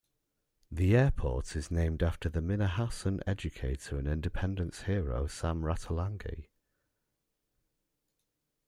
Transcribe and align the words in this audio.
The 0.71 0.97
airport 0.97 1.55
is 1.55 1.69
named 1.69 2.01
after 2.01 2.27
the 2.27 2.39
Minahasan 2.39 3.21
educator 3.27 3.99
and 3.99 4.07
independence 4.07 4.81
hero 4.87 5.27
Sam 5.27 5.61
Ratulangi. 5.61 6.47